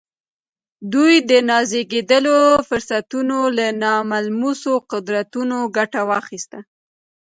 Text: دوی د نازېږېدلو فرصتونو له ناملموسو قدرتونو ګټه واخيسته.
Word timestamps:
دوی 0.93 1.13
د 1.29 1.31
نازېږېدلو 1.49 2.37
فرصتونو 2.67 3.37
له 3.57 3.67
ناملموسو 3.83 4.71
قدرتونو 4.91 5.57
ګټه 5.77 6.01
واخيسته. 6.09 6.59